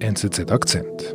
NZZ 0.00 0.50
Akzent. 0.50 1.14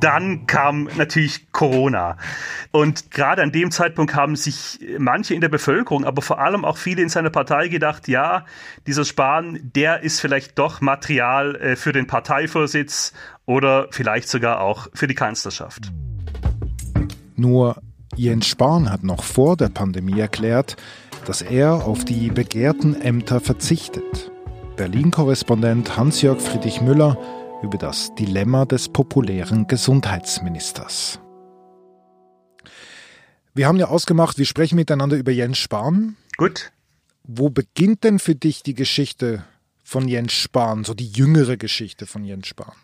Dann 0.00 0.46
kam 0.46 0.88
natürlich 0.96 1.50
Corona. 1.50 2.16
Und 2.70 3.10
gerade 3.10 3.42
an 3.42 3.50
dem 3.50 3.70
Zeitpunkt 3.70 4.14
haben 4.14 4.36
sich 4.36 4.78
manche 4.98 5.34
in 5.34 5.40
der 5.40 5.48
Bevölkerung, 5.48 6.04
aber 6.04 6.22
vor 6.22 6.38
allem 6.38 6.64
auch 6.64 6.76
viele 6.76 7.02
in 7.02 7.08
seiner 7.08 7.30
Partei 7.30 7.68
gedacht, 7.68 8.06
ja, 8.06 8.44
dieser 8.86 9.04
Spahn, 9.04 9.58
der 9.74 10.02
ist 10.02 10.20
vielleicht 10.20 10.58
doch 10.58 10.80
Material 10.80 11.56
äh, 11.56 11.76
für 11.76 11.92
den 11.92 12.06
Parteivorsitz 12.06 13.12
oder 13.46 13.88
vielleicht 13.90 14.28
sogar 14.28 14.60
auch 14.60 14.88
für 14.94 15.06
die 15.06 15.14
Kanzlerschaft. 15.14 15.90
Nur 17.34 17.80
Jens 18.18 18.48
Spahn 18.48 18.90
hat 18.90 19.04
noch 19.04 19.22
vor 19.22 19.56
der 19.56 19.68
Pandemie 19.68 20.18
erklärt, 20.18 20.76
dass 21.24 21.40
er 21.40 21.86
auf 21.86 22.04
die 22.04 22.30
begehrten 22.30 23.00
Ämter 23.00 23.38
verzichtet. 23.38 24.32
Berlin-Korrespondent 24.76 25.96
Hans-Jörg 25.96 26.40
Friedrich 26.40 26.80
Müller 26.80 27.16
über 27.62 27.78
das 27.78 28.12
Dilemma 28.16 28.64
des 28.64 28.88
populären 28.88 29.68
Gesundheitsministers. 29.68 31.20
Wir 33.54 33.68
haben 33.68 33.78
ja 33.78 33.86
ausgemacht, 33.86 34.36
wir 34.36 34.46
sprechen 34.46 34.74
miteinander 34.74 35.16
über 35.16 35.30
Jens 35.30 35.58
Spahn. 35.58 36.16
Gut. 36.36 36.72
Wo 37.22 37.50
beginnt 37.50 38.02
denn 38.02 38.18
für 38.18 38.34
dich 38.34 38.64
die 38.64 38.74
Geschichte 38.74 39.44
von 39.84 40.08
Jens 40.08 40.32
Spahn, 40.32 40.82
so 40.82 40.92
die 40.92 41.08
jüngere 41.08 41.56
Geschichte 41.56 42.04
von 42.06 42.24
Jens 42.24 42.48
Spahn? 42.48 42.74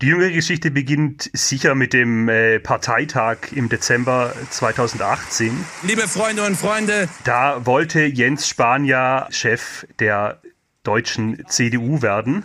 Die 0.00 0.06
jüngere 0.06 0.30
Geschichte 0.30 0.70
beginnt 0.70 1.30
sicher 1.32 1.74
mit 1.74 1.92
dem 1.92 2.28
äh, 2.28 2.60
Parteitag 2.60 3.38
im 3.52 3.68
Dezember 3.68 4.34
2018. 4.50 5.52
Liebe 5.82 6.08
Freunde 6.08 6.44
und 6.44 6.56
Freunde, 6.56 7.08
da 7.24 7.66
wollte 7.66 8.04
Jens 8.04 8.48
Spahn 8.48 8.84
ja 8.84 9.26
Chef 9.30 9.86
der 9.98 10.40
deutschen 10.84 11.44
CDU 11.48 12.02
werden 12.02 12.44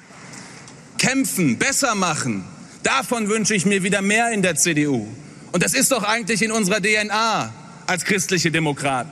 kämpfen, 1.04 1.58
besser 1.58 1.96
machen. 1.96 2.46
Davon 2.81 3.28
wünsche 3.28 3.54
ich 3.54 3.66
mir 3.66 3.84
wieder 3.84 4.02
mehr 4.02 4.31
in 4.31 4.42
der 4.42 4.56
CDU. 4.56 5.06
Und 5.52 5.62
das 5.62 5.74
ist 5.74 5.92
doch 5.92 6.04
eigentlich 6.04 6.42
in 6.42 6.52
unserer 6.52 6.81
DNA 6.81 7.54
als 7.88 8.06
christliche 8.06 8.52
Demokraten. 8.52 9.12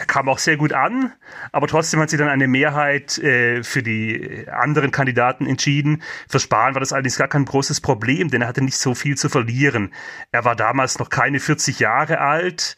Er 0.00 0.06
kam 0.06 0.30
auch 0.30 0.38
sehr 0.38 0.56
gut 0.56 0.72
an, 0.72 1.12
aber 1.52 1.66
trotzdem 1.66 2.00
hat 2.00 2.08
sich 2.08 2.18
dann 2.18 2.30
eine 2.30 2.48
Mehrheit 2.48 3.18
äh, 3.18 3.62
für 3.62 3.82
die 3.82 4.46
anderen 4.50 4.92
Kandidaten 4.92 5.44
entschieden. 5.44 6.02
Für 6.26 6.40
Spahn 6.40 6.72
war 6.72 6.80
das 6.80 6.94
allerdings 6.94 7.18
gar 7.18 7.28
kein 7.28 7.44
großes 7.44 7.82
Problem, 7.82 8.30
denn 8.30 8.40
er 8.40 8.48
hatte 8.48 8.64
nicht 8.64 8.78
so 8.78 8.94
viel 8.94 9.18
zu 9.18 9.28
verlieren. 9.28 9.92
Er 10.32 10.46
war 10.46 10.56
damals 10.56 10.98
noch 10.98 11.10
keine 11.10 11.38
40 11.38 11.80
Jahre 11.80 12.18
alt 12.18 12.76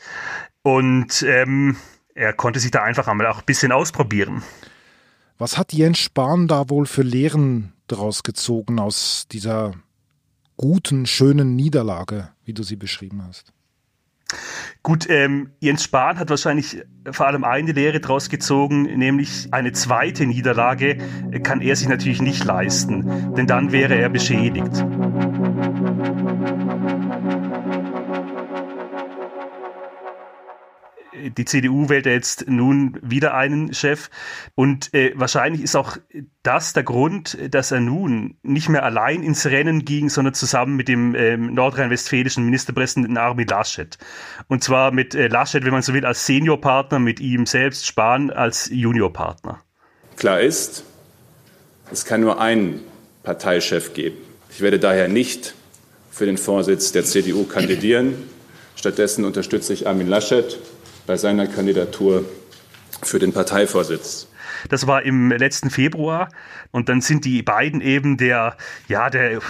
und 0.62 1.22
ähm, 1.22 1.76
er 2.16 2.32
konnte 2.32 2.58
sich 2.58 2.72
da 2.72 2.82
einfach 2.82 3.06
einmal 3.06 3.28
auch 3.28 3.38
ein 3.38 3.46
bisschen 3.46 3.70
ausprobieren. 3.70 4.42
Was 5.38 5.56
hat 5.56 5.72
Jens 5.72 6.00
Spahn 6.00 6.48
da 6.48 6.70
wohl 6.70 6.86
für 6.86 7.02
Lehren 7.02 7.72
daraus 7.86 8.24
gezogen 8.24 8.80
aus 8.80 9.28
dieser 9.30 9.74
guten, 10.56 11.06
schönen 11.06 11.54
Niederlage, 11.54 12.30
wie 12.44 12.52
du 12.52 12.64
sie 12.64 12.74
beschrieben 12.74 13.22
hast? 13.24 13.52
Gut, 14.82 15.08
ähm, 15.08 15.50
Jens 15.60 15.84
Spahn 15.84 16.18
hat 16.18 16.30
wahrscheinlich 16.30 16.82
vor 17.10 17.26
allem 17.26 17.44
eine 17.44 17.72
Lehre 17.72 18.00
daraus 18.00 18.28
gezogen, 18.28 18.82
nämlich 18.82 19.48
eine 19.52 19.72
zweite 19.72 20.26
Niederlage 20.26 20.98
kann 21.42 21.60
er 21.60 21.76
sich 21.76 21.88
natürlich 21.88 22.20
nicht 22.20 22.44
leisten, 22.44 23.34
denn 23.34 23.46
dann 23.46 23.72
wäre 23.72 23.94
er 23.94 24.08
beschädigt. 24.08 24.84
Die 31.36 31.44
CDU 31.44 31.88
wählt 31.88 32.06
jetzt 32.06 32.48
nun 32.48 32.98
wieder 33.02 33.34
einen 33.34 33.72
Chef. 33.74 34.10
Und 34.54 34.92
äh, 34.94 35.12
wahrscheinlich 35.14 35.62
ist 35.62 35.76
auch 35.76 35.96
das 36.42 36.72
der 36.72 36.82
Grund, 36.82 37.38
dass 37.50 37.70
er 37.70 37.80
nun 37.80 38.36
nicht 38.42 38.68
mehr 38.68 38.84
allein 38.84 39.22
ins 39.22 39.46
Rennen 39.46 39.84
ging, 39.84 40.08
sondern 40.08 40.34
zusammen 40.34 40.76
mit 40.76 40.88
dem 40.88 41.14
ähm, 41.14 41.54
nordrhein-westfälischen 41.54 42.44
Ministerpräsidenten 42.44 43.16
Armin 43.16 43.46
Laschet. 43.46 43.98
Und 44.48 44.64
zwar 44.64 44.90
mit 44.90 45.14
äh, 45.14 45.28
Laschet, 45.28 45.64
wenn 45.64 45.72
man 45.72 45.82
so 45.82 45.94
will, 45.94 46.04
als 46.04 46.26
Seniorpartner, 46.26 46.98
mit 46.98 47.20
ihm 47.20 47.46
selbst 47.46 47.86
Spahn 47.86 48.30
als 48.30 48.68
Juniorpartner. 48.70 49.60
Klar 50.16 50.40
ist, 50.40 50.84
es 51.90 52.04
kann 52.04 52.20
nur 52.20 52.40
einen 52.40 52.80
Parteichef 53.22 53.94
geben. 53.94 54.16
Ich 54.50 54.60
werde 54.60 54.78
daher 54.78 55.08
nicht 55.08 55.54
für 56.10 56.26
den 56.26 56.38
Vorsitz 56.38 56.92
der 56.92 57.04
CDU 57.04 57.44
kandidieren. 57.44 58.14
Stattdessen 58.76 59.24
unterstütze 59.24 59.72
ich 59.72 59.86
Armin 59.86 60.08
Laschet 60.08 60.58
bei 61.06 61.16
seiner 61.16 61.46
Kandidatur 61.46 62.24
für 63.02 63.18
den 63.18 63.32
Parteivorsitz. 63.32 64.28
Das 64.68 64.86
war 64.86 65.02
im 65.02 65.30
letzten 65.30 65.70
Februar 65.70 66.28
und 66.70 66.88
dann 66.88 67.00
sind 67.00 67.24
die 67.24 67.42
beiden 67.42 67.80
eben 67.80 68.16
der, 68.16 68.56
ja, 68.88 69.10
der 69.10 69.40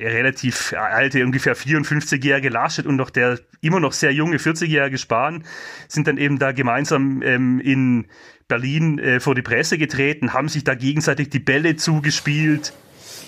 relativ 0.00 0.74
alte, 0.76 1.24
ungefähr 1.24 1.56
54-jährige 1.56 2.48
Laschet 2.48 2.86
und 2.86 2.96
noch 2.96 3.10
der 3.10 3.38
immer 3.60 3.80
noch 3.80 3.92
sehr 3.92 4.12
junge 4.12 4.38
40-jährige 4.38 4.98
Spahn 4.98 5.44
sind 5.88 6.08
dann 6.08 6.18
eben 6.18 6.38
da 6.38 6.52
gemeinsam 6.52 7.22
ähm, 7.22 7.60
in 7.60 8.06
Berlin 8.48 8.98
äh, 8.98 9.20
vor 9.20 9.34
die 9.34 9.42
Presse 9.42 9.78
getreten, 9.78 10.32
haben 10.32 10.48
sich 10.48 10.64
da 10.64 10.74
gegenseitig 10.74 11.30
die 11.30 11.38
Bälle 11.38 11.76
zugespielt. 11.76 12.72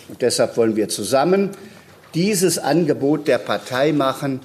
Und 0.09 0.21
deshalb 0.21 0.57
wollen 0.57 0.77
wir 0.77 0.89
zusammen 0.89 1.51
dieses 2.15 2.59
Angebot 2.59 3.27
der 3.27 3.39
Partei 3.39 3.93
machen, 3.93 4.41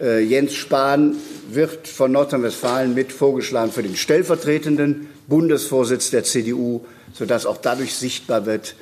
äh, 0.00 0.20
Jens 0.20 0.54
Spahn 0.54 1.16
wird 1.50 1.88
von 1.88 2.12
Nordrhein-Westfalen 2.12 2.94
mit 2.94 3.12
vorgeschlagen 3.12 3.72
für 3.72 3.82
den 3.82 3.96
stellvertretenden 3.96 5.08
Bundesvorsitz 5.26 6.10
der 6.10 6.24
CDU, 6.24 6.84
sodass 7.12 7.46
auch 7.46 7.58
dadurch 7.58 7.94
sichtbar 7.94 8.46
wird, 8.46 8.74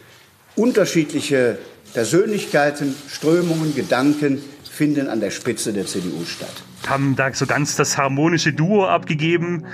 unterschiedliche 0.57 1.59
Persönlichkeiten, 1.93 2.95
Strömungen, 3.09 3.75
Gedanken 3.75 4.43
finden 4.71 5.09
an 5.09 5.21
der 5.21 5.31
Spitze 5.31 5.73
der 5.73 5.87
CDU 5.87 6.25
statt. 6.25 6.53
Haben 6.87 7.17
da 7.17 7.33
so 7.33 7.47
ganz 7.47 7.77
das 7.77 7.97
harmonische 7.97 8.53
Duo 8.53 8.87
abgegeben 8.87 9.65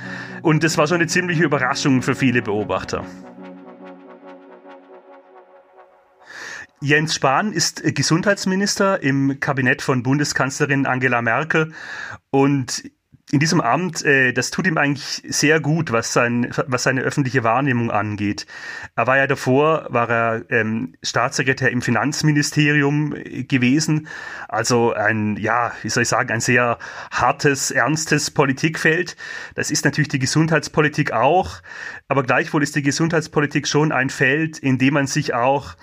und 0.43 0.63
das 0.63 0.79
war 0.79 0.87
schon 0.87 0.97
eine 0.97 1.09
ziemliche 1.09 1.43
Überraschung 1.43 2.03
für 2.03 2.15
viele 2.15 2.41
Beobachter. 2.43 3.05
Jens 6.83 7.15
Spahn 7.15 7.53
ist 7.53 7.83
Gesundheitsminister 7.95 9.01
im 9.05 9.39
Kabinett 9.39 9.83
von 9.83 10.03
Bundeskanzlerin 10.03 10.85
Angela 10.85 11.23
Merkel. 11.23 11.73
Und 12.31 12.91
in 13.33 13.41
diesem 13.41 13.63
Amt, 13.63 14.05
äh, 14.05 14.35
das 14.35 14.51
tut 14.51 14.67
ihm 14.67 14.77
eigentlich 14.77 15.23
sehr 15.27 15.59
gut, 15.59 15.91
was, 15.91 16.13
sein, 16.13 16.53
was 16.67 16.83
seine 16.83 17.01
öffentliche 17.01 17.43
Wahrnehmung 17.43 17.91
angeht. 17.91 18.47
Er 18.95 19.07
war 19.07 19.17
ja 19.17 19.27
davor, 19.27 19.87
war 19.89 20.11
er 20.11 20.45
ähm, 20.51 20.93
Staatssekretär 21.03 21.71
im 21.71 21.81
Finanzministerium 21.81 23.15
äh, 23.17 23.45
gewesen, 23.45 24.07
also 24.49 24.93
ein, 24.93 25.39
ja, 25.39 25.73
wie 25.81 25.89
soll 25.89 26.03
ich 26.03 26.11
sagen, 26.11 26.31
ein 26.31 26.43
sehr 26.43 26.79
hartes, 27.11 27.71
ernstes 27.71 28.31
Politikfeld. 28.31 29.17
Das 29.55 29.71
ist 29.71 29.87
natürlich 29.87 30.09
die 30.09 30.19
Gesundheitspolitik 30.19 31.13
auch, 31.13 31.63
aber 32.09 32.25
gleichwohl 32.25 32.63
ist 32.63 32.77
die 32.77 32.83
Gesundheitspolitik 32.83 33.67
schon 33.67 33.93
ein 33.93 34.11
Feld, 34.11 34.59
in 34.59 34.77
dem 34.77 34.93
man 34.93 35.07
sich 35.07 35.33
auch 35.33 35.75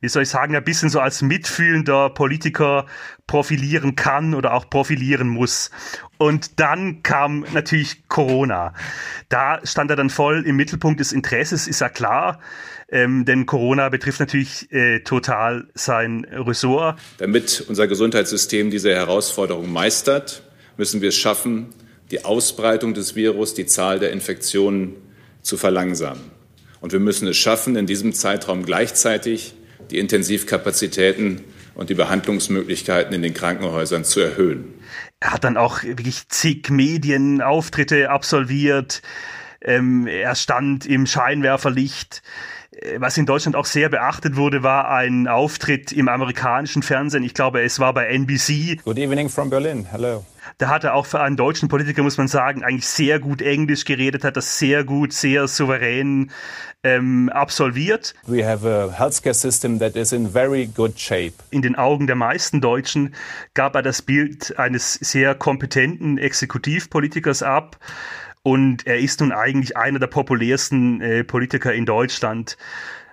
wie 0.00 0.08
soll 0.08 0.22
ich 0.22 0.28
sagen, 0.28 0.54
ein 0.54 0.64
bisschen 0.64 0.90
so 0.90 1.00
als 1.00 1.22
mitfühlender 1.22 2.10
Politiker 2.10 2.86
profilieren 3.28 3.94
kann 3.94 4.34
oder 4.34 4.54
auch 4.54 4.68
profilieren 4.68 5.28
muss. 5.28 5.70
Und 6.16 6.58
dann 6.58 7.04
kam 7.04 7.44
natürlich 7.54 8.08
Corona. 8.08 8.74
Da 9.28 9.60
stand 9.62 9.90
er 9.90 9.96
dann 9.96 10.10
voll 10.10 10.44
im 10.44 10.56
Mittelpunkt 10.56 10.98
des 10.98 11.12
Interesses, 11.12 11.68
ist 11.68 11.80
ja 11.80 11.88
klar. 11.88 12.40
Ähm, 12.90 13.24
denn 13.24 13.46
Corona 13.46 13.90
betrifft 13.90 14.18
natürlich 14.18 14.72
äh, 14.72 15.00
total 15.00 15.68
sein 15.74 16.24
Ressort. 16.24 16.98
Damit 17.18 17.64
unser 17.68 17.86
Gesundheitssystem 17.86 18.70
diese 18.70 18.92
Herausforderung 18.92 19.70
meistert, 19.70 20.42
müssen 20.76 21.00
wir 21.00 21.10
es 21.10 21.16
schaffen, 21.16 21.68
die 22.10 22.24
Ausbreitung 22.24 22.94
des 22.94 23.14
Virus, 23.14 23.52
die 23.54 23.66
Zahl 23.66 23.98
der 23.98 24.10
Infektionen 24.10 24.94
zu 25.42 25.56
verlangsamen. 25.56 26.30
Und 26.80 26.92
wir 26.92 27.00
müssen 27.00 27.28
es 27.28 27.36
schaffen, 27.36 27.76
in 27.76 27.86
diesem 27.86 28.14
Zeitraum 28.14 28.64
gleichzeitig 28.64 29.54
die 29.90 29.98
Intensivkapazitäten 29.98 31.42
und 31.78 31.90
die 31.90 31.94
Behandlungsmöglichkeiten 31.94 33.14
in 33.14 33.22
den 33.22 33.34
Krankenhäusern 33.34 34.04
zu 34.04 34.18
erhöhen. 34.18 34.74
Er 35.20 35.32
hat 35.32 35.44
dann 35.44 35.56
auch 35.56 35.84
wirklich 35.84 36.28
zig 36.28 36.68
Medienauftritte 36.70 38.10
absolviert. 38.10 39.00
Ähm, 39.60 40.06
er 40.06 40.34
stand 40.34 40.86
im 40.86 41.06
Scheinwerferlicht. 41.06 42.22
Äh, 42.70 43.00
was 43.00 43.16
in 43.16 43.26
Deutschland 43.26 43.56
auch 43.56 43.66
sehr 43.66 43.88
beachtet 43.88 44.36
wurde, 44.36 44.62
war 44.62 44.90
ein 44.90 45.28
Auftritt 45.28 45.92
im 45.92 46.08
amerikanischen 46.08 46.82
Fernsehen. 46.82 47.24
Ich 47.24 47.34
glaube, 47.34 47.62
es 47.62 47.80
war 47.80 47.92
bei 47.92 48.06
NBC. 48.06 48.80
Good 48.84 48.98
evening 48.98 49.28
from 49.28 49.50
Berlin. 49.50 49.86
Hello. 49.90 50.24
Da 50.56 50.68
hat 50.68 50.84
er 50.84 50.94
auch 50.94 51.04
für 51.04 51.20
einen 51.20 51.36
deutschen 51.36 51.68
Politiker, 51.68 52.02
muss 52.02 52.16
man 52.16 52.28
sagen, 52.28 52.64
eigentlich 52.64 52.86
sehr 52.86 53.18
gut 53.20 53.42
Englisch 53.42 53.84
geredet, 53.84 54.24
hat 54.24 54.36
das 54.36 54.58
sehr 54.58 54.82
gut, 54.82 55.12
sehr 55.12 55.46
souverän 55.46 56.30
ähm, 56.82 57.28
absolviert. 57.28 58.14
We 58.26 58.46
have 58.46 58.66
a 58.66 58.90
healthcare 58.90 59.34
system 59.34 59.78
that 59.78 59.94
is 59.94 60.12
in 60.12 60.30
very 60.30 60.66
good 60.66 60.98
shape. 60.98 61.34
In 61.50 61.60
den 61.60 61.76
Augen 61.76 62.06
der 62.06 62.16
meisten 62.16 62.60
Deutschen 62.60 63.14
gab 63.54 63.74
er 63.74 63.82
das 63.82 64.00
Bild 64.00 64.58
eines 64.58 64.94
sehr 64.94 65.34
kompetenten 65.34 66.18
Exekutivpolitikers 66.18 67.42
ab. 67.42 67.78
Und 68.42 68.86
er 68.86 68.98
ist 68.98 69.20
nun 69.20 69.32
eigentlich 69.32 69.76
einer 69.76 69.98
der 69.98 70.06
populärsten 70.06 71.00
äh, 71.00 71.24
Politiker 71.24 71.72
in 71.72 71.86
Deutschland. 71.86 72.56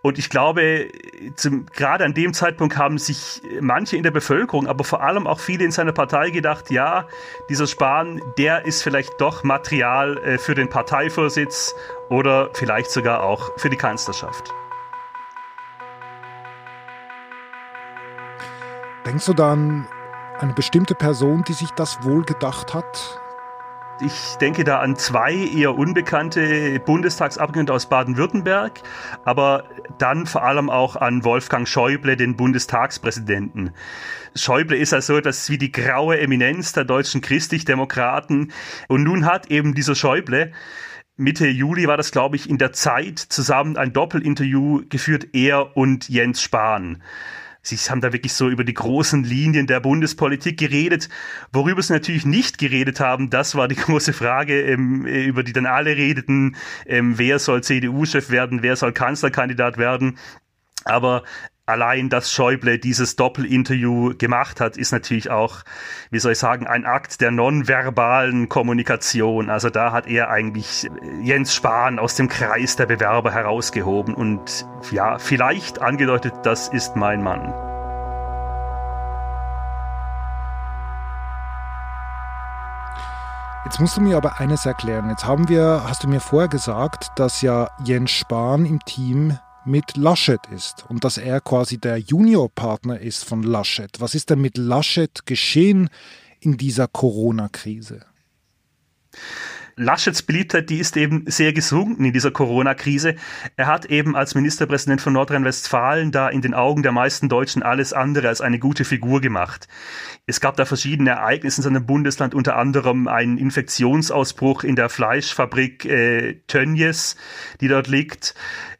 Und 0.05 0.19
ich 0.19 0.29
glaube, 0.29 0.87
zum, 1.35 1.65
gerade 1.65 2.05
an 2.05 2.13
dem 2.13 2.31
Zeitpunkt 2.33 2.77
haben 2.77 2.99
sich 2.99 3.41
manche 3.59 3.97
in 3.97 4.03
der 4.03 4.11
Bevölkerung, 4.11 4.67
aber 4.67 4.83
vor 4.83 5.01
allem 5.01 5.25
auch 5.25 5.39
viele 5.39 5.65
in 5.65 5.71
seiner 5.71 5.93
Partei 5.93 6.29
gedacht, 6.29 6.69
ja, 6.69 7.07
dieser 7.49 7.65
Spahn, 7.65 8.21
der 8.37 8.65
ist 8.67 8.83
vielleicht 8.83 9.19
doch 9.19 9.43
Material 9.43 10.19
äh, 10.19 10.37
für 10.37 10.53
den 10.53 10.69
Parteivorsitz 10.69 11.73
oder 12.09 12.51
vielleicht 12.53 12.91
sogar 12.91 13.23
auch 13.23 13.57
für 13.57 13.71
die 13.71 13.77
Kanzlerschaft. 13.77 14.53
Denkst 19.07 19.25
du 19.25 19.33
da 19.33 19.53
an 19.53 19.87
eine 20.37 20.53
bestimmte 20.53 20.93
Person, 20.93 21.43
die 21.47 21.53
sich 21.53 21.71
das 21.71 22.03
wohl 22.03 22.23
gedacht 22.23 22.75
hat? 22.75 23.24
Ich 24.01 24.35
denke 24.41 24.65
da 24.65 24.79
an 24.79 24.97
zwei 24.97 25.33
eher 25.33 25.77
unbekannte 25.77 26.81
Bundestagsabgeordnete 26.81 27.73
aus 27.73 27.87
Baden-Württemberg, 27.87 28.81
aber 29.23 29.63
dann 29.97 30.25
vor 30.25 30.43
allem 30.43 30.69
auch 30.69 30.97
an 30.97 31.23
Wolfgang 31.23 31.65
Schäuble, 31.65 32.17
den 32.17 32.35
Bundestagspräsidenten. 32.35 33.71
Schäuble 34.35 34.77
ist 34.77 34.93
also 34.93 35.21
das 35.21 35.49
wie 35.49 35.57
die 35.57 35.71
graue 35.71 36.19
Eminenz 36.19 36.73
der 36.73 36.83
deutschen 36.83 37.21
Christlich-Demokraten. 37.21 38.51
Und 38.89 39.03
nun 39.03 39.25
hat 39.25 39.49
eben 39.49 39.73
dieser 39.73 39.95
Schäuble 39.95 40.51
Mitte 41.17 41.47
Juli 41.47 41.87
war 41.87 41.95
das, 41.95 42.11
glaube 42.11 42.35
ich, 42.35 42.49
in 42.49 42.57
der 42.57 42.73
Zeit 42.73 43.19
zusammen 43.19 43.77
ein 43.77 43.93
Doppelinterview 43.93 44.81
geführt, 44.89 45.27
er 45.31 45.77
und 45.77 46.09
Jens 46.09 46.41
Spahn. 46.41 47.01
Sie 47.67 47.77
haben 47.77 48.01
da 48.01 48.13
wirklich 48.13 48.33
so 48.33 48.49
über 48.49 48.63
die 48.63 48.73
großen 48.73 49.23
Linien 49.23 49.65
der 49.65 49.79
Bundespolitik 49.79 50.59
geredet. 50.59 51.09
Worüber 51.51 51.81
sie 51.81 51.93
natürlich 51.93 52.25
nicht 52.25 52.57
geredet 52.59 52.99
haben, 52.99 53.29
das 53.29 53.55
war 53.55 53.67
die 53.67 53.75
große 53.75 54.13
Frage, 54.13 54.61
ähm, 54.61 55.05
über 55.05 55.43
die 55.43 55.53
dann 55.53 55.65
alle 55.65 55.95
redeten. 55.97 56.55
Ähm, 56.85 57.17
wer 57.17 57.39
soll 57.39 57.63
CDU-Chef 57.63 58.29
werden? 58.29 58.61
Wer 58.61 58.75
soll 58.75 58.93
Kanzlerkandidat 58.93 59.77
werden? 59.77 60.17
Aber 60.83 61.23
allein, 61.65 62.09
dass 62.09 62.31
Schäuble 62.31 62.77
dieses 62.77 63.15
Doppelinterview 63.15 64.13
gemacht 64.17 64.61
hat, 64.61 64.77
ist 64.77 64.91
natürlich 64.91 65.29
auch, 65.29 65.63
wie 66.11 66.19
soll 66.19 66.33
ich 66.33 66.39
sagen, 66.39 66.67
ein 66.67 66.85
Akt 66.85 67.21
der 67.21 67.31
nonverbalen 67.31 68.49
Kommunikation. 68.49 69.49
Also 69.49 69.69
da 69.69 69.91
hat 69.91 70.07
er 70.07 70.29
eigentlich 70.29 70.89
Jens 71.21 71.55
Spahn 71.55 71.97
aus 71.99 72.15
dem 72.15 72.29
Kreis 72.29 72.75
der 72.75 72.85
Bewerber 72.85 73.31
herausgehoben 73.31 74.13
und 74.13 74.65
ja, 74.91 75.17
vielleicht 75.17 75.81
angedeutet, 75.81 76.33
das 76.43 76.67
ist 76.67 76.95
mein 76.95 77.23
Mann. 77.23 77.53
Jetzt 83.65 83.79
musst 83.79 83.97
du 83.97 84.01
mir 84.01 84.15
aber 84.15 84.39
eines 84.39 84.67
erklären. 84.67 85.09
Jetzt 85.09 85.25
haben 85.25 85.49
wir, 85.49 85.81
hast 85.87 86.03
du 86.03 86.07
mir 86.07 86.19
vorher 86.19 86.47
gesagt, 86.47 87.09
dass 87.15 87.41
ja 87.41 87.71
Jens 87.83 88.11
Spahn 88.11 88.63
im 88.63 88.79
Team 88.85 89.39
mit 89.65 89.97
Laschet 89.97 90.39
ist 90.53 90.85
und 90.89 91.03
dass 91.03 91.17
er 91.17 91.41
quasi 91.41 91.77
der 91.77 91.97
Juniorpartner 91.97 92.99
ist 92.99 93.25
von 93.25 93.43
Laschet. 93.43 93.99
Was 93.99 94.15
ist 94.15 94.29
denn 94.29 94.41
mit 94.41 94.57
Laschet 94.57 95.25
geschehen 95.25 95.89
in 96.39 96.57
dieser 96.57 96.87
Corona-Krise? 96.87 98.05
Laschets 99.77 100.21
Beliebtheit, 100.21 100.69
die 100.69 100.79
ist 100.79 100.95
eben 100.95 101.25
sehr 101.27 101.51
gesunken 101.51 102.05
in 102.05 102.13
dieser 102.13 102.31
Corona-Krise. 102.31 103.15
Er 103.57 103.67
hat 103.67 103.85
eben 103.85 104.15
als 104.15 104.33
Ministerpräsident 104.33 105.01
von 105.01 105.11
Nordrhein-Westfalen 105.11 106.11
da 106.11 106.29
in 106.29 106.41
den 106.41 106.53
Augen 106.53 106.81
der 106.81 106.93
meisten 106.93 107.27
Deutschen 107.27 107.61
alles 107.61 107.91
andere 107.91 108.29
als 108.29 108.39
eine 108.39 108.57
gute 108.57 108.85
Figur 108.85 109.19
gemacht. 109.19 109.67
Es 110.27 110.39
gab 110.39 110.55
da 110.55 110.65
verschiedene 110.65 111.09
Ereignisse 111.11 111.59
in 111.59 111.63
seinem 111.63 111.85
Bundesland, 111.85 112.33
unter 112.33 112.55
anderem 112.55 113.09
einen 113.09 113.37
Infektionsausbruch 113.37 114.63
in 114.63 114.77
der 114.77 114.87
Fleischfabrik 114.87 115.85
äh, 115.85 116.35
Tönnies, 116.47 117.17
die 117.59 117.67
dort 117.67 117.87
liegt. 117.87 118.33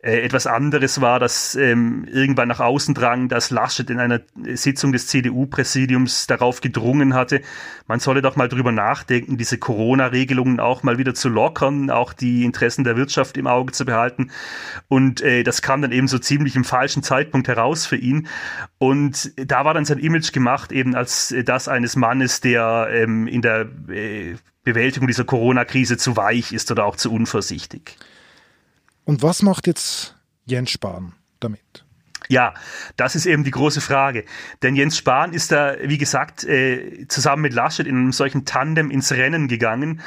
Äh, 0.06 0.22
etwas 0.22 0.48
anderes 0.48 1.02
war, 1.02 1.20
dass 1.20 1.56
ähm, 1.56 2.08
irgendwann 2.12 2.48
nach 2.48 2.60
außen 2.60 2.94
drang, 2.94 3.28
dass 3.28 3.50
Laschet 3.50 3.90
in 3.90 4.00
einer 4.00 4.22
Sitzung 4.54 4.92
des 4.92 5.08
CDU-Präsidiums 5.08 6.28
darauf 6.28 6.62
gedrungen 6.62 7.16
hatte, 7.16 7.42
man 7.88 8.00
solle 8.00 8.22
doch 8.22 8.36
mal 8.36 8.48
drüber 8.48 8.72
nachdenken, 8.72 9.38
diese 9.38 9.58
Corona-Regelungen 9.58 10.60
auch 10.60 10.84
mal 10.86 10.98
wieder 10.98 11.14
zu 11.14 11.30
lockern, 11.30 11.90
auch 11.90 12.14
die 12.14 12.46
Interessen 12.46 12.84
der 12.84 12.96
Wirtschaft 12.96 13.38
im 13.38 13.48
Auge 13.48 13.74
zu 13.74 13.86
behalten. 13.86 14.32
Und 14.88 15.22
äh, 15.22 15.44
das 15.44 15.62
kam 15.62 15.82
dann 15.82 15.92
eben 15.92 16.08
so 16.08 16.20
ziemlich 16.20 16.56
im 16.56 16.64
falschen 16.64 17.04
Zeitpunkt 17.04 17.48
heraus 17.48 17.86
für 17.86 17.98
ihn. 17.98 18.28
Und 18.78 19.34
da 19.36 19.66
war 19.66 19.74
dann 19.74 19.86
sein 19.86 20.00
Image 20.00 20.32
gemacht, 20.32 20.72
eben 20.72 20.96
als 20.96 21.34
das 21.46 21.68
eines 21.68 21.96
Mannes, 21.96 22.42
der 22.42 22.88
ähm, 22.92 23.28
in 23.28 23.42
der 23.42 23.68
äh, 23.90 24.36
Bewältigung 24.64 25.08
dieser 25.08 25.26
Corona-Krise 25.26 25.98
zu 25.98 26.18
weich 26.18 26.52
ist 26.54 26.72
oder 26.72 26.86
auch 26.86 26.96
zu 26.96 27.12
unvorsichtig. 27.12 27.98
Und 29.06 29.22
was 29.22 29.42
macht 29.42 29.68
jetzt 29.68 30.16
Jens 30.46 30.72
Spahn 30.72 31.14
damit? 31.40 31.86
Ja, 32.28 32.54
das 32.98 33.16
ist 33.16 33.26
eben 33.26 33.44
die 33.44 33.52
große 33.52 33.82
Frage. 33.82 34.26
Denn 34.64 34.76
Jens 34.76 34.98
Spahn 34.98 35.34
ist 35.34 35.52
da, 35.52 35.76
wie 35.82 35.98
gesagt, 35.98 36.44
äh, 36.44 37.08
zusammen 37.08 37.44
mit 37.44 37.54
Laschet 37.54 37.86
in 37.86 37.96
einem 37.96 38.12
solchen 38.12 38.46
Tandem 38.46 38.90
ins 38.90 39.12
Rennen 39.12 39.48
gegangen. 39.48 40.02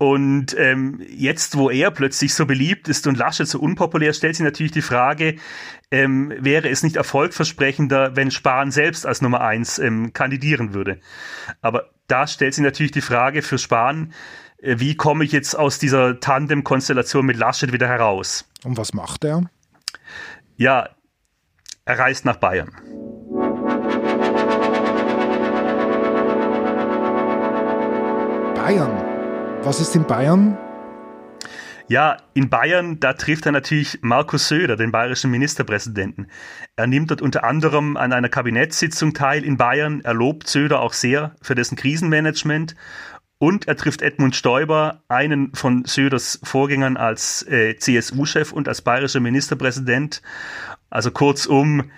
Und 0.00 0.56
ähm, 0.56 1.02
jetzt, 1.10 1.58
wo 1.58 1.68
er 1.68 1.90
plötzlich 1.90 2.32
so 2.32 2.46
beliebt 2.46 2.88
ist 2.88 3.06
und 3.06 3.18
Laschet 3.18 3.46
so 3.46 3.60
unpopulär, 3.60 4.14
stellt 4.14 4.34
sich 4.34 4.42
natürlich 4.42 4.72
die 4.72 4.80
Frage, 4.80 5.36
ähm, 5.90 6.32
wäre 6.38 6.70
es 6.70 6.82
nicht 6.82 6.96
erfolgversprechender, 6.96 8.16
wenn 8.16 8.30
Spahn 8.30 8.70
selbst 8.70 9.04
als 9.04 9.20
Nummer 9.20 9.42
eins 9.42 9.78
ähm, 9.78 10.14
kandidieren 10.14 10.72
würde. 10.72 11.00
Aber 11.60 11.90
da 12.06 12.26
stellt 12.26 12.54
sich 12.54 12.64
natürlich 12.64 12.92
die 12.92 13.02
Frage 13.02 13.42
für 13.42 13.58
Spahn, 13.58 14.14
äh, 14.62 14.76
wie 14.78 14.96
komme 14.96 15.22
ich 15.22 15.32
jetzt 15.32 15.54
aus 15.54 15.78
dieser 15.78 16.18
Tandem-Konstellation 16.18 17.26
mit 17.26 17.36
Laschet 17.36 17.74
wieder 17.74 17.86
heraus? 17.86 18.48
Und 18.64 18.78
was 18.78 18.94
macht 18.94 19.22
er? 19.22 19.50
Ja, 20.56 20.88
er 21.84 21.98
reist 21.98 22.24
nach 22.24 22.36
Bayern. 22.36 22.70
Bayern. 28.54 29.09
Was 29.62 29.78
ist 29.78 29.94
in 29.94 30.04
Bayern? 30.04 30.56
Ja, 31.86 32.16
in 32.32 32.48
Bayern, 32.48 32.98
da 32.98 33.12
trifft 33.12 33.44
er 33.44 33.52
natürlich 33.52 33.98
Markus 34.00 34.48
Söder, 34.48 34.76
den 34.76 34.90
bayerischen 34.90 35.30
Ministerpräsidenten. 35.30 36.28
Er 36.76 36.86
nimmt 36.86 37.10
dort 37.10 37.20
unter 37.20 37.44
anderem 37.44 37.98
an 37.98 38.14
einer 38.14 38.30
Kabinettssitzung 38.30 39.12
teil 39.12 39.44
in 39.44 39.58
Bayern. 39.58 40.00
Er 40.02 40.14
lobt 40.14 40.48
Söder 40.48 40.80
auch 40.80 40.94
sehr 40.94 41.34
für 41.42 41.54
dessen 41.54 41.76
Krisenmanagement 41.76 42.74
und 43.38 43.68
er 43.68 43.76
trifft 43.76 44.00
Edmund 44.00 44.34
Stoiber, 44.34 45.02
einen 45.08 45.54
von 45.54 45.84
Söders 45.84 46.40
Vorgängern 46.42 46.96
als 46.96 47.46
äh, 47.46 47.76
CSU-Chef 47.76 48.52
und 48.52 48.66
als 48.66 48.80
bayerischer 48.80 49.20
Ministerpräsident. 49.20 50.22
Also 50.88 51.10
kurzum, 51.10 51.90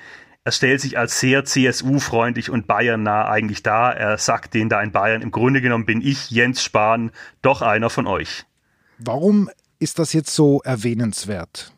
er 0.44 0.52
stellt 0.52 0.80
sich 0.80 0.98
als 0.98 1.20
sehr 1.20 1.44
CSU-freundlich 1.44 2.50
und 2.50 2.66
bayernnah 2.66 3.28
eigentlich 3.28 3.62
dar. 3.62 3.96
Er 3.96 4.18
sagt 4.18 4.54
denen 4.54 4.68
da 4.68 4.82
in 4.82 4.90
Bayern, 4.90 5.22
im 5.22 5.30
Grunde 5.30 5.60
genommen 5.60 5.86
bin 5.86 6.00
ich, 6.00 6.30
Jens 6.30 6.62
Spahn, 6.62 7.12
doch 7.42 7.62
einer 7.62 7.90
von 7.90 8.06
euch. 8.06 8.44
Warum 8.98 9.50
ist 9.78 9.98
das 9.98 10.12
jetzt 10.12 10.34
so 10.34 10.60
erwähnenswert? 10.62 11.72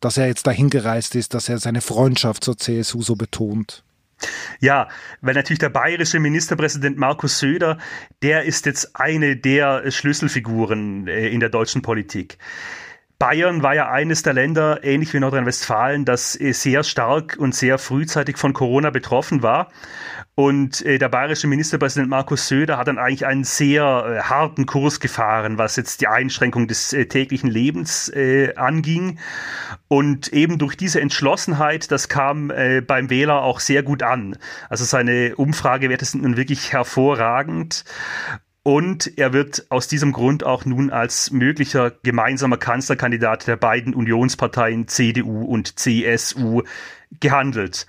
Dass 0.00 0.16
er 0.16 0.28
jetzt 0.28 0.46
dahin 0.46 0.70
gereist 0.70 1.16
ist, 1.16 1.34
dass 1.34 1.48
er 1.48 1.58
seine 1.58 1.80
Freundschaft 1.80 2.44
zur 2.44 2.56
CSU 2.56 3.02
so 3.02 3.16
betont? 3.16 3.82
Ja, 4.60 4.88
weil 5.20 5.34
natürlich 5.34 5.60
der 5.60 5.68
bayerische 5.68 6.18
Ministerpräsident 6.20 6.98
Markus 6.98 7.38
Söder, 7.38 7.78
der 8.22 8.44
ist 8.44 8.66
jetzt 8.66 8.96
eine 8.96 9.36
der 9.36 9.90
Schlüsselfiguren 9.90 11.06
äh, 11.06 11.28
in 11.28 11.40
der 11.40 11.48
deutschen 11.48 11.82
Politik. 11.82 12.38
Bayern 13.18 13.64
war 13.64 13.74
ja 13.74 13.90
eines 13.90 14.22
der 14.22 14.32
Länder, 14.32 14.84
ähnlich 14.84 15.12
wie 15.12 15.18
Nordrhein-Westfalen, 15.18 16.04
das 16.04 16.40
äh, 16.40 16.52
sehr 16.52 16.84
stark 16.84 17.36
und 17.36 17.52
sehr 17.52 17.78
frühzeitig 17.78 18.36
von 18.36 18.52
Corona 18.52 18.90
betroffen 18.90 19.42
war. 19.42 19.72
Und 20.36 20.86
äh, 20.86 20.98
der 20.98 21.08
bayerische 21.08 21.48
Ministerpräsident 21.48 22.08
Markus 22.08 22.46
Söder 22.46 22.78
hat 22.78 22.86
dann 22.86 22.96
eigentlich 22.96 23.26
einen 23.26 23.42
sehr 23.42 23.82
äh, 23.82 24.22
harten 24.22 24.66
Kurs 24.66 25.00
gefahren, 25.00 25.58
was 25.58 25.74
jetzt 25.74 26.00
die 26.00 26.06
Einschränkung 26.06 26.68
des 26.68 26.90
täglichen 26.90 27.50
Lebens 27.50 28.12
anging. 28.56 29.18
Und 29.88 30.28
eben 30.32 30.58
durch 30.58 30.76
diese 30.76 31.00
Entschlossenheit, 31.00 31.90
das 31.90 32.08
kam 32.08 32.48
beim 32.86 33.10
Wähler 33.10 33.42
auch 33.42 33.60
sehr 33.60 33.82
gut 33.82 34.02
an. 34.02 34.36
Also 34.68 34.84
seine 34.84 35.34
Umfragewerte 35.36 36.04
sind 36.04 36.22
nun 36.22 36.36
wirklich 36.36 36.72
hervorragend. 36.72 37.84
Und 38.68 39.16
er 39.16 39.32
wird 39.32 39.64
aus 39.70 39.88
diesem 39.88 40.12
Grund 40.12 40.44
auch 40.44 40.66
nun 40.66 40.90
als 40.90 41.30
möglicher 41.30 41.90
gemeinsamer 42.02 42.58
Kanzlerkandidat 42.58 43.46
der 43.46 43.56
beiden 43.56 43.94
Unionsparteien 43.94 44.88
CDU 44.88 45.42
und 45.42 45.78
CSU 45.78 46.60
gehandelt. 47.18 47.86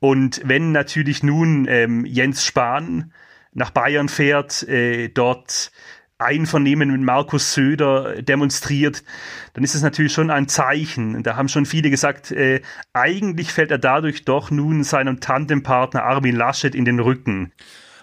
Und 0.00 0.40
wenn 0.42 0.72
natürlich 0.72 1.22
nun 1.22 1.66
ähm, 1.68 2.06
Jens 2.06 2.46
Spahn 2.46 3.12
nach 3.52 3.68
Bayern 3.68 4.08
fährt, 4.08 4.66
äh, 4.66 5.08
dort 5.08 5.70
Einvernehmen 6.16 6.90
mit 6.90 7.02
Markus 7.02 7.52
Söder 7.52 8.22
demonstriert, 8.22 9.04
dann 9.52 9.64
ist 9.64 9.74
es 9.74 9.82
natürlich 9.82 10.14
schon 10.14 10.30
ein 10.30 10.48
Zeichen. 10.48 11.24
Da 11.24 11.36
haben 11.36 11.50
schon 11.50 11.66
viele 11.66 11.90
gesagt, 11.90 12.30
äh, 12.30 12.62
eigentlich 12.94 13.52
fällt 13.52 13.70
er 13.70 13.76
dadurch 13.76 14.24
doch 14.24 14.50
nun 14.50 14.82
seinem 14.82 15.20
Tandempartner 15.20 16.04
Armin 16.04 16.36
Laschet 16.36 16.74
in 16.74 16.86
den 16.86 17.00
Rücken. 17.00 17.52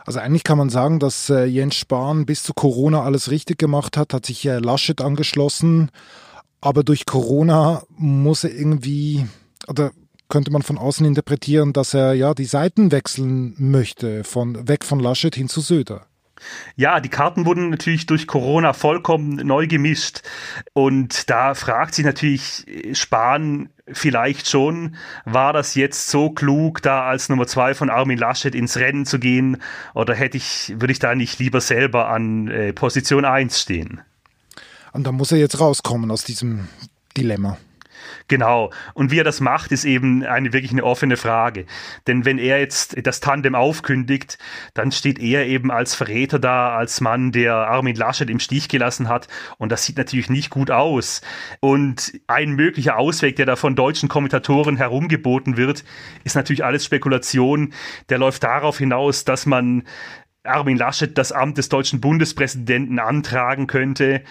Also 0.05 0.19
eigentlich 0.19 0.43
kann 0.43 0.57
man 0.57 0.69
sagen, 0.69 0.99
dass 0.99 1.29
äh, 1.29 1.45
Jens 1.45 1.75
Spahn 1.75 2.25
bis 2.25 2.43
zu 2.43 2.53
Corona 2.53 3.03
alles 3.03 3.31
richtig 3.31 3.57
gemacht 3.57 3.95
hat, 3.95 4.13
hat 4.13 4.25
sich 4.25 4.45
äh, 4.45 4.59
Laschet 4.59 4.99
angeschlossen, 5.01 5.91
aber 6.59 6.83
durch 6.83 7.05
Corona 7.05 7.83
muss 7.97 8.43
er 8.43 8.53
irgendwie, 8.53 9.25
oder 9.67 9.91
könnte 10.29 10.51
man 10.51 10.61
von 10.61 10.77
außen 10.77 11.05
interpretieren, 11.05 11.73
dass 11.73 11.93
er 11.93 12.13
ja 12.13 12.33
die 12.33 12.45
Seiten 12.45 12.91
wechseln 12.91 13.53
möchte, 13.57 14.23
von 14.23 14.67
weg 14.67 14.83
von 14.83 14.99
Laschet 14.99 15.35
hin 15.35 15.47
zu 15.47 15.61
Söder. 15.61 16.05
Ja, 16.75 16.99
die 16.99 17.09
Karten 17.09 17.45
wurden 17.45 17.69
natürlich 17.69 18.05
durch 18.05 18.27
Corona 18.27 18.73
vollkommen 18.73 19.35
neu 19.35 19.67
gemischt. 19.67 20.21
Und 20.73 21.29
da 21.29 21.53
fragt 21.53 21.95
sich 21.95 22.05
natürlich 22.05 22.65
Spahn 22.93 23.69
vielleicht 23.87 24.49
schon, 24.49 24.95
war 25.25 25.53
das 25.53 25.75
jetzt 25.75 26.09
so 26.09 26.29
klug, 26.29 26.81
da 26.81 27.03
als 27.03 27.29
Nummer 27.29 27.47
zwei 27.47 27.73
von 27.73 27.89
Armin 27.89 28.17
Laschet 28.17 28.55
ins 28.55 28.77
Rennen 28.77 29.05
zu 29.05 29.19
gehen? 29.19 29.61
Oder 29.93 30.15
hätte 30.15 30.37
ich, 30.37 30.73
würde 30.77 30.91
ich 30.91 30.99
da 30.99 31.15
nicht 31.15 31.39
lieber 31.39 31.61
selber 31.61 32.09
an 32.09 32.47
äh, 32.47 32.73
Position 32.73 33.25
1 33.25 33.59
stehen? 33.59 34.01
Und 34.93 35.07
da 35.07 35.11
muss 35.11 35.31
er 35.31 35.39
jetzt 35.39 35.59
rauskommen 35.59 36.11
aus 36.11 36.23
diesem 36.23 36.67
Dilemma. 37.17 37.57
Genau. 38.27 38.71
Und 38.93 39.11
wie 39.11 39.19
er 39.19 39.23
das 39.23 39.41
macht, 39.41 39.71
ist 39.71 39.85
eben 39.85 40.23
eine 40.23 40.53
wirklich 40.53 40.71
eine 40.71 40.83
offene 40.83 41.17
Frage. 41.17 41.65
Denn 42.07 42.25
wenn 42.25 42.37
er 42.37 42.59
jetzt 42.59 42.95
das 43.05 43.19
Tandem 43.19 43.55
aufkündigt, 43.55 44.37
dann 44.73 44.91
steht 44.91 45.19
er 45.19 45.45
eben 45.45 45.71
als 45.71 45.95
Verräter 45.95 46.39
da, 46.39 46.75
als 46.75 47.01
Mann, 47.01 47.31
der 47.31 47.55
Armin 47.55 47.95
Laschet 47.95 48.29
im 48.29 48.39
Stich 48.39 48.69
gelassen 48.69 49.09
hat. 49.09 49.27
Und 49.57 49.71
das 49.71 49.85
sieht 49.85 49.97
natürlich 49.97 50.29
nicht 50.29 50.49
gut 50.49 50.71
aus. 50.71 51.21
Und 51.59 52.13
ein 52.27 52.51
möglicher 52.51 52.97
Ausweg, 52.97 53.35
der 53.35 53.45
da 53.45 53.55
von 53.55 53.75
deutschen 53.75 54.09
Kommentatoren 54.09 54.77
herumgeboten 54.77 55.57
wird, 55.57 55.83
ist 56.23 56.35
natürlich 56.35 56.63
alles 56.63 56.85
Spekulation. 56.85 57.73
Der 58.09 58.17
läuft 58.17 58.43
darauf 58.43 58.77
hinaus, 58.77 59.25
dass 59.25 59.45
man 59.45 59.83
Armin 60.43 60.77
Laschet 60.77 61.17
das 61.17 61.31
Amt 61.31 61.57
des 61.57 61.69
deutschen 61.69 62.01
Bundespräsidenten 62.01 62.99
antragen 62.99 63.67
könnte 63.67 64.23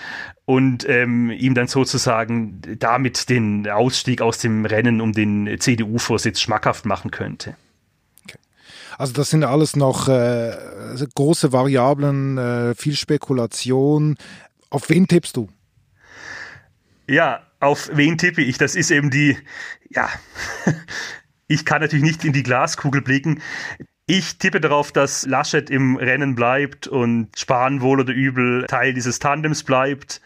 und 0.44 0.86
ähm, 0.88 1.30
ihm 1.30 1.54
dann 1.54 1.68
sozusagen 1.68 2.60
damit 2.78 3.30
den 3.30 3.68
Ausstieg 3.68 4.20
aus 4.20 4.38
dem 4.38 4.66
Rennen 4.66 5.00
um 5.00 5.12
den 5.12 5.58
CDU-Vorsitz 5.58 6.40
schmackhaft 6.40 6.84
machen 6.84 7.10
könnte. 7.10 7.56
Also 8.98 9.14
das 9.14 9.30
sind 9.30 9.42
alles 9.42 9.74
noch 9.74 10.08
äh, 10.08 10.54
große 11.14 11.52
Variablen, 11.52 12.36
äh, 12.36 12.74
viel 12.74 12.94
Spekulation. 12.94 14.16
Auf 14.68 14.90
wen 14.90 15.08
tippst 15.08 15.36
du? 15.36 15.48
Ja, 17.08 17.42
auf 17.58 17.90
wen 17.94 18.18
tippe 18.18 18.42
ich? 18.42 18.58
Das 18.58 18.74
ist 18.74 18.90
eben 18.90 19.10
die, 19.10 19.36
ja, 19.90 20.08
ich 21.48 21.64
kann 21.64 21.80
natürlich 21.80 22.04
nicht 22.04 22.24
in 22.24 22.32
die 22.32 22.42
Glaskugel 22.42 23.00
blicken. 23.00 23.40
Ich 24.14 24.36
tippe 24.36 24.60
darauf, 24.60 24.92
dass 24.92 25.24
Laschet 25.24 25.70
im 25.70 25.96
Rennen 25.96 26.34
bleibt 26.34 26.86
und 26.86 27.30
Spahn 27.34 27.80
wohl 27.80 27.98
oder 27.98 28.12
übel 28.12 28.66
Teil 28.66 28.92
dieses 28.92 29.20
Tandems 29.20 29.62
bleibt 29.62 30.20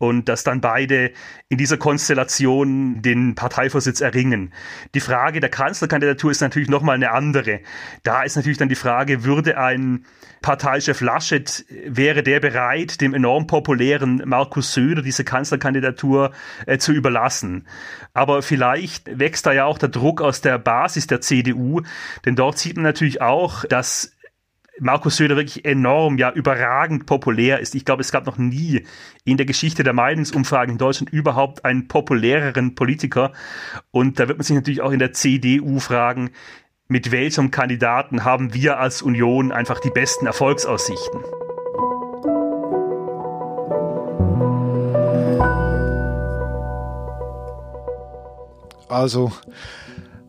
und 0.00 0.30
dass 0.30 0.44
dann 0.44 0.62
beide 0.62 1.12
in 1.50 1.58
dieser 1.58 1.76
Konstellation 1.76 3.02
den 3.02 3.34
Parteivorsitz 3.34 4.00
erringen. 4.00 4.54
Die 4.94 5.00
Frage 5.00 5.40
der 5.40 5.50
Kanzlerkandidatur 5.50 6.30
ist 6.30 6.40
natürlich 6.40 6.70
nochmal 6.70 6.94
eine 6.94 7.10
andere. 7.10 7.60
Da 8.02 8.22
ist 8.22 8.34
natürlich 8.34 8.56
dann 8.56 8.70
die 8.70 8.76
Frage, 8.76 9.24
würde 9.24 9.58
ein 9.58 10.06
Parteichef 10.40 11.02
Laschet, 11.02 11.66
wäre 11.84 12.22
der 12.22 12.40
bereit, 12.40 13.02
dem 13.02 13.12
enorm 13.12 13.46
populären 13.46 14.22
Markus 14.24 14.72
Söder 14.72 15.02
diese 15.02 15.22
Kanzlerkandidatur 15.22 16.32
äh, 16.64 16.78
zu 16.78 16.92
überlassen? 16.92 17.66
Aber 18.14 18.40
vielleicht 18.40 19.18
wächst 19.18 19.44
da 19.44 19.52
ja 19.52 19.66
auch 19.66 19.76
der 19.76 19.90
Druck 19.90 20.22
aus 20.22 20.40
der 20.40 20.58
Basis 20.58 21.08
der 21.08 21.20
CDU, 21.20 21.82
denn 22.24 22.36
dort 22.36 22.56
sieht 22.56 22.76
man 22.76 22.84
natürlich 22.84 23.20
auch, 23.20 23.66
dass 23.66 24.16
Markus 24.80 25.16
Söder 25.16 25.36
wirklich 25.36 25.64
enorm, 25.64 26.16
ja 26.16 26.32
überragend 26.32 27.04
populär 27.06 27.60
ist. 27.60 27.74
Ich 27.74 27.84
glaube, 27.84 28.00
es 28.00 28.12
gab 28.12 28.26
noch 28.26 28.38
nie 28.38 28.86
in 29.24 29.36
der 29.36 29.46
Geschichte 29.46 29.84
der 29.84 29.92
Meinungsumfragen 29.92 30.72
in 30.72 30.78
Deutschland 30.78 31.12
überhaupt 31.12 31.64
einen 31.64 31.86
populäreren 31.86 32.74
Politiker. 32.74 33.32
Und 33.90 34.18
da 34.18 34.26
wird 34.28 34.38
man 34.38 34.44
sich 34.44 34.56
natürlich 34.56 34.80
auch 34.80 34.92
in 34.92 34.98
der 34.98 35.12
CDU 35.12 35.80
fragen, 35.80 36.30
mit 36.88 37.12
welchem 37.12 37.50
Kandidaten 37.50 38.24
haben 38.24 38.54
wir 38.54 38.80
als 38.80 39.02
Union 39.02 39.52
einfach 39.52 39.80
die 39.80 39.90
besten 39.90 40.26
Erfolgsaussichten? 40.26 41.20
Also 48.88 49.30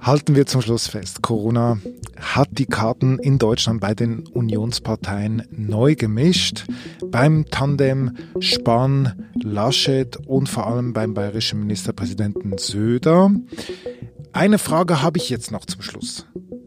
Halten 0.02 0.36
wir 0.36 0.48
zum 0.48 0.62
Schluss 0.62 0.88
fest, 0.88 1.22
Corona 1.22 1.78
hat 2.20 2.50
die 2.58 2.66
Karten 2.66 3.20
in 3.20 3.38
Deutschland 3.38 3.82
bei 3.82 3.94
den 3.94 4.26
Unionsparteien 4.26 5.44
neu 5.52 5.94
gemischt. 5.94 6.66
Beim 7.06 7.46
Tandem 7.46 8.18
Spahn, 8.40 9.30
Laschet 9.36 10.18
und 10.26 10.50
vor 10.50 10.66
allem 10.66 10.94
beim 10.94 11.14
bayerischen 11.14 11.60
Ministerpräsidenten 11.60 12.58
Söder. 12.58 13.32
Eine 14.34 14.58
Frage 14.58 15.04
habe 15.04 15.20
ich 15.20 15.30
jetzt 15.30 15.52
noch 15.52 15.66
zum 15.66 15.84
Schluss. 15.84 16.26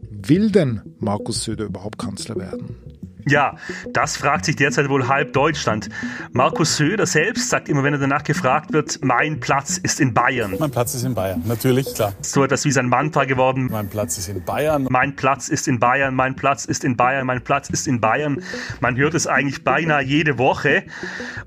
Will 0.09 0.49
denn 0.49 0.81
Markus 0.99 1.43
Söder 1.43 1.65
überhaupt 1.65 1.97
Kanzler 1.97 2.37
werden? 2.37 2.84
Ja, 3.27 3.55
das 3.91 4.17
fragt 4.17 4.45
sich 4.45 4.55
derzeit 4.55 4.87
wohl 4.89 5.07
halb 5.07 5.33
Deutschland. 5.33 5.89
Markus 6.31 6.77
Söder 6.77 7.07
selbst 7.07 7.49
sagt 7.49 7.69
immer, 7.69 7.83
wenn 7.83 7.93
er 7.93 7.99
danach 7.99 8.23
gefragt 8.23 8.71
wird, 8.71 8.99
mein 9.03 9.39
Platz 9.39 9.77
ist 9.77 9.99
in 9.99 10.13
Bayern. 10.13 10.55
Mein 10.59 10.69
Platz 10.69 10.93
ist 10.93 11.03
in 11.03 11.15
Bayern, 11.15 11.41
natürlich, 11.45 11.93
klar. 11.95 12.13
So 12.21 12.43
etwas 12.43 12.65
wie 12.65 12.71
sein 12.71 12.87
Mantra 12.87 13.25
geworden. 13.25 13.67
Mein 13.71 13.89
Platz 13.89 14.19
ist 14.19 14.29
in 14.29 14.43
Bayern. 14.43 14.85
Mein 14.91 15.15
Platz 15.15 15.49
ist 15.49 15.67
in 15.67 15.79
Bayern, 15.79 16.13
mein 16.13 16.35
Platz 16.35 16.65
ist 16.65 16.83
in 16.83 16.97
Bayern, 16.97 17.25
mein 17.25 17.43
Platz 17.43 17.69
ist 17.69 17.87
in 17.87 17.99
Bayern. 17.99 18.43
Man 18.79 18.95
hört 18.95 19.15
es 19.15 19.25
eigentlich 19.25 19.63
beinahe 19.63 20.03
jede 20.03 20.37
Woche. 20.37 20.83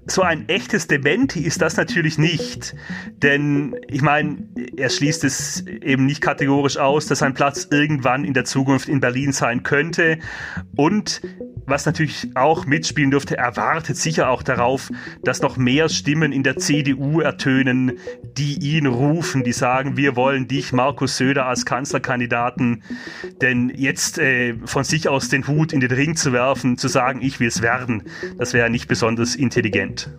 So 0.07 0.23
ein 0.23 0.49
echtes 0.49 0.89
Dementi 0.89 1.43
ist 1.43 1.63
das 1.63 1.77
natürlich 1.77 2.19
nicht. 2.19 2.75
Denn 3.23 3.77
ich 3.87 4.03
meine, 4.03 4.39
er 4.77 4.91
schließt 4.91 5.23
es 5.23 5.65
eben 5.67 6.07
nicht 6.07 6.21
kategorisch 6.23 6.77
aus, 6.77 7.07
dass 7.07 7.21
sein 7.21 7.35
Platz 7.35 7.69
irgendwann 7.71 8.25
in 8.25 8.35
der 8.35 8.45
Zukunft 8.45 8.89
in 8.89 8.99
Berlin 8.99 9.33
sein 9.33 9.63
könnte. 9.63 10.19
Und 10.77 11.21
was 11.69 11.87
natürlich 11.87 12.29
auch 12.35 12.67
mitspielen 12.67 13.11
dürfte, 13.11 13.37
erwartet 13.37 13.97
sicher 13.97 14.31
auch 14.31 14.43
darauf, 14.43 14.91
dass 15.23 15.43
noch 15.43 15.57
mehr 15.57 15.89
Stimmen 15.89 16.33
in 16.33 16.43
der 16.43 16.57
CDU 16.57 17.21
ertönen, 17.21 17.99
die 18.37 18.59
ihn 18.59 18.87
rufen, 18.87 19.45
die 19.45 19.53
sagen, 19.53 19.97
wir 19.97 20.17
wollen 20.17 20.49
dich, 20.49 20.73
Markus 20.73 21.17
Söder, 21.17 21.47
als 21.47 21.65
Kanzlerkandidaten. 21.65 22.83
Denn 23.41 23.73
jetzt 23.75 24.19
äh, 24.19 24.55
von 24.65 24.85
sich 24.85 25.09
aus 25.09 25.29
den 25.29 25.47
Hut 25.47 25.73
in 25.73 25.81
den 25.81 25.93
Ring 25.93 26.17
zu 26.17 26.33
werfen, 26.33 26.79
zu 26.79 26.89
sagen, 26.89 27.21
ich 27.23 27.41
will 27.41 27.49
es 27.49 27.63
werden, 27.63 28.05
das 28.37 28.53
wäre 28.55 28.71
nicht 28.71 28.89
besonders 28.89 29.35
intelligent. 29.35 30.11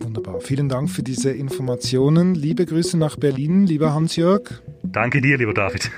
Wunderbar. 0.00 0.40
Vielen 0.40 0.68
Dank 0.68 0.90
für 0.90 1.02
diese 1.02 1.30
Informationen. 1.30 2.34
Liebe 2.34 2.66
Grüße 2.66 2.96
nach 2.98 3.16
Berlin, 3.16 3.66
lieber 3.66 3.94
Hans-Jörg. 3.94 4.62
Danke 4.82 5.20
dir, 5.20 5.38
lieber 5.38 5.54
David. 5.54 5.90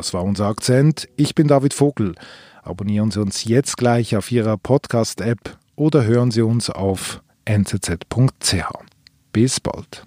Das 0.00 0.14
war 0.14 0.24
unser 0.24 0.46
Akzent. 0.46 1.10
Ich 1.16 1.34
bin 1.34 1.46
David 1.46 1.74
Vogel. 1.74 2.14
Abonnieren 2.62 3.10
Sie 3.10 3.20
uns 3.20 3.44
jetzt 3.44 3.76
gleich 3.76 4.16
auf 4.16 4.32
Ihrer 4.32 4.56
Podcast-App 4.56 5.58
oder 5.76 6.04
hören 6.04 6.30
Sie 6.30 6.40
uns 6.40 6.70
auf 6.70 7.22
nzz.ch. 7.46 8.64
Bis 9.30 9.60
bald. 9.60 10.06